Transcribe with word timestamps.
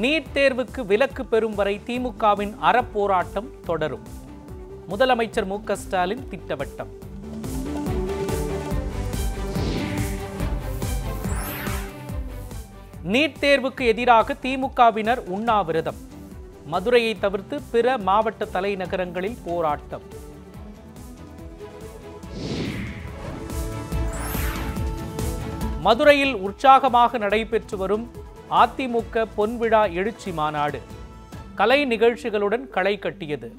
NEET 0.00 0.24
தேர்வுக்கு 0.34 0.80
விலக்கு 0.86 1.26
பெறும் 1.26 1.54
வரை 1.54 1.80
திமுகவின் 1.86 2.54
அறப்போராட்டம் 2.62 3.60
தொடரும். 3.64 4.02
முதலமைச்சர் 4.88 5.46
மு 5.46 5.58
ஸ்டாலின் 5.72 6.28
திட்டவட்டம். 6.30 6.90
நீட் 13.04 13.38
தேர்வுக்கு 13.40 13.86
எதிராக 13.86 14.36
திமுகவினர் 14.42 15.22
உண்ணாவிரதம். 15.36 15.96
மதுரையை 16.66 17.18
தவிர்த்து 17.18 17.62
பிற 17.70 17.98
மாவட்ட 17.98 18.48
தலைநகரங்களில் 18.52 19.38
போராட்டம். 19.44 20.02
மதுரையில் 25.80 26.34
உற்சாகமாக 26.34 27.18
நடைபெற்று 27.18 27.76
வரும் 27.76 28.24
அதிமுக 28.50 29.26
பொன்விழா 29.36 29.92
எழுச்சி 29.92 30.32
மாநாடு. 30.32 30.82
கலை 31.54 31.86
நிகழ்ச்சிகளுடன் 31.86 32.68
களை 32.68 32.98
கட்டியது. 32.98 33.54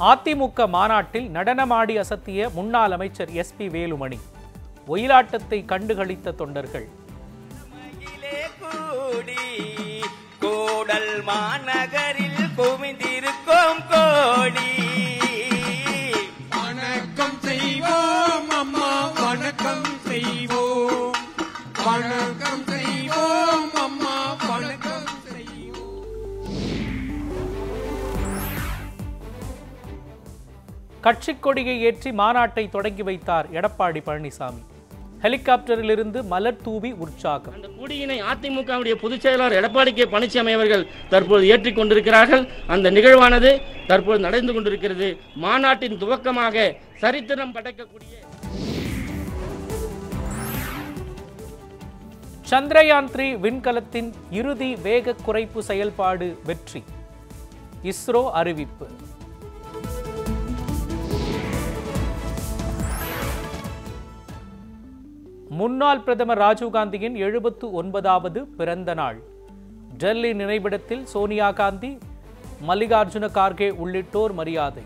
அதிமுக 0.00 0.68
மாநாட்டில் 0.68 1.28
நடனமாடி 1.28 1.98
அசத்திய 1.98 2.50
முன்னாள் 2.50 2.90
அமைச்சர் 2.90 3.30
எஸ் 3.30 3.54
பி 3.56 3.66
வேலுமணி. 3.68 4.18
ஒயிலாட்டத்தை 4.88 5.64
கண்டுகளித்த 5.64 6.34
தொண்டர்கள். 6.34 6.88
கூடி 10.40 11.22
மாநகரில் 11.24 12.25
வணக்கம் 22.16 22.60
செய்வோம் 22.68 23.72
அம்மா 23.84 24.12
வணக்கம் 24.42 25.08
செய்வோம். 25.24 26.04
கட்சிக் 31.06 31.42
கொடியை 31.46 31.74
ஏற்றி 31.88 32.10
மாநாட்டை 32.20 32.64
தொடங்கி 32.76 33.04
வைத்தார் 33.08 33.48
எடப்பாடி 33.58 34.02
பழனிசாமி. 34.06 34.62
ஹெலிகாப்டரிலிருந்து 35.24 36.22
மலர் 36.32 36.62
தூவி 36.66 36.92
உற்சாகம். 37.04 37.54
அந்த 37.56 37.68
கொடியினை 37.80 38.18
அதிமுகவுடைய 38.32 38.94
பொதுச் 39.02 39.24
செயலாளர் 39.26 39.58
எடப்பாடி 39.60 39.92
கே. 39.98 40.06
பழனிசாமி 40.14 40.54
அவர்கள் 40.58 40.86
தற்போது 41.08 41.46
ஏற்றிக் 41.48 41.78
கொண்டிருக்கிறார்கள். 41.80 42.44
அந்த 42.66 42.90
நிகழ்வானது 42.90 43.52
தற்போது 43.86 44.18
நடந்து 44.26 44.52
கொண்டிருக்கிறது. 44.52 45.10
மாநாட்டின் 45.44 45.98
துவக்கமாக 46.04 46.72
சரித்திரம் 47.04 47.54
படைக்கக்கூடிய 47.54 48.14
சந்திரயான் 52.50 53.08
த்ரீ 53.12 53.24
விண்கலத்தின் 53.44 54.12
இறுதி 54.30 54.76
வேக 54.76 55.14
குறைப்பு 55.26 55.58
செயல்பாடு 55.58 56.38
வெற்றி. 56.44 56.84
இஸ்ரோ 57.82 58.30
அறிவிப்பு. 58.30 58.86
முன்னாள் 65.48 66.00
பிரதமர் 66.00 66.38
ராஜீவ்காந்தியின் 66.38 67.16
எழுபத்து 67.16 67.72
ஒன்பதாவது 67.72 68.42
பிறந்த 68.44 68.94
நாள். 68.94 69.22
டெல்லி 69.98 70.32
நினைவிடத்தில் 70.32 71.04
சோனியா 71.04 71.50
காந்தி 71.50 71.98
மல்லிகார்ஜுன 72.68 73.28
கார்கே 73.38 73.70
உள்ளிட்டோர் 73.70 74.32
மரியாதை. 74.32 74.82